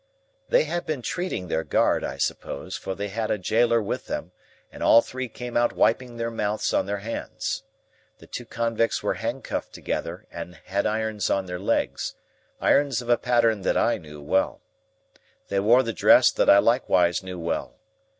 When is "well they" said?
14.19-15.59